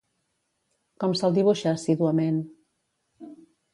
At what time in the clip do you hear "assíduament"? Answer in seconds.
1.73-2.41